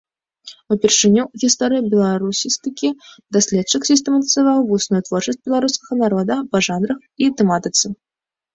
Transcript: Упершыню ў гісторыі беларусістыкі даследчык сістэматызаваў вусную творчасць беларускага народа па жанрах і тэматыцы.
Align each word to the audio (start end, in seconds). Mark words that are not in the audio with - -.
Упершыню 0.75 1.19
ў 1.23 1.41
гісторыі 1.43 1.85
беларусістыкі 1.91 2.89
даследчык 3.37 3.81
сістэматызаваў 3.91 4.57
вусную 4.73 5.01
творчасць 5.11 5.41
беларускага 5.45 5.93
народа 6.03 6.41
па 6.57 6.67
жанрах 6.73 6.99
і 7.23 7.33
тэматыцы. 7.39 7.85